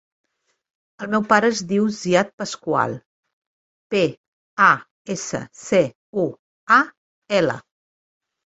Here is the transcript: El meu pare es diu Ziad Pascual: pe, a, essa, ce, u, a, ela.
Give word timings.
El 1.05 1.09
meu 1.15 1.25
pare 1.33 1.51
es 1.55 1.59
diu 1.71 1.83
Ziad 1.97 2.31
Pascual: 2.43 2.95
pe, 3.95 4.01
a, 4.69 4.71
essa, 5.17 5.43
ce, 5.67 5.83
u, 6.23 6.25
a, 6.81 6.83
ela. 7.43 7.61